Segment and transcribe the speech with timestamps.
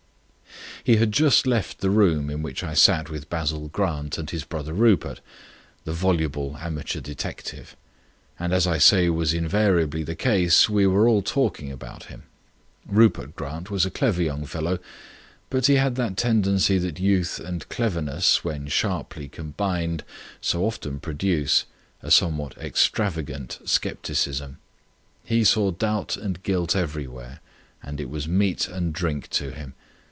[0.83, 4.43] He had just left the room in which I sat with Basil Grant and his
[4.43, 5.21] brother Rupert,
[5.85, 7.77] the voluble amateur detective.
[8.39, 12.23] And as I say was invariably the case, we were all talking about him.
[12.87, 14.79] Rupert Grant was a clever young fellow,
[15.51, 20.03] but he had that tendency which youth and cleverness, when sharply combined,
[20.41, 21.65] so often produce,
[22.01, 24.57] a somewhat extravagant scepticism.
[25.23, 27.39] He saw doubt and guilt everywhere,
[27.83, 29.75] and it was meat and drink to him.